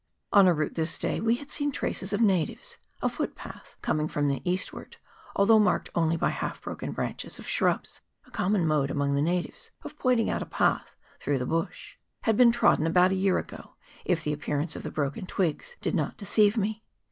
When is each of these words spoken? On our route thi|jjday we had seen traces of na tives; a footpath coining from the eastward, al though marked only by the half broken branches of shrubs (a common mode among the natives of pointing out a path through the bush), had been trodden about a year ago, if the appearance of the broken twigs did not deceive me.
On 0.33 0.47
our 0.47 0.53
route 0.55 0.73
thi|jjday 0.73 1.21
we 1.21 1.35
had 1.35 1.51
seen 1.51 1.71
traces 1.71 2.11
of 2.11 2.21
na 2.23 2.33
tives; 2.43 2.77
a 3.03 3.07
footpath 3.07 3.75
coining 3.83 4.07
from 4.07 4.29
the 4.29 4.41
eastward, 4.43 4.97
al 5.37 5.45
though 5.45 5.59
marked 5.59 5.91
only 5.93 6.17
by 6.17 6.29
the 6.29 6.39
half 6.41 6.59
broken 6.59 6.91
branches 6.91 7.37
of 7.37 7.47
shrubs 7.47 8.01
(a 8.25 8.31
common 8.31 8.65
mode 8.65 8.89
among 8.89 9.13
the 9.13 9.21
natives 9.21 9.69
of 9.83 9.99
pointing 9.99 10.27
out 10.27 10.41
a 10.41 10.47
path 10.47 10.95
through 11.19 11.37
the 11.37 11.45
bush), 11.45 11.97
had 12.21 12.35
been 12.35 12.51
trodden 12.51 12.87
about 12.87 13.11
a 13.11 13.13
year 13.13 13.37
ago, 13.37 13.75
if 14.03 14.23
the 14.23 14.33
appearance 14.33 14.75
of 14.75 14.81
the 14.81 14.89
broken 14.89 15.27
twigs 15.27 15.75
did 15.81 15.93
not 15.93 16.17
deceive 16.17 16.57
me. 16.57 16.81